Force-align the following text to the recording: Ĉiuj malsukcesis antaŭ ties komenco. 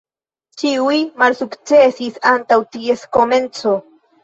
Ĉiuj 0.61 0.97
malsukcesis 1.23 2.19
antaŭ 2.33 2.59
ties 2.79 3.07
komenco. 3.21 3.79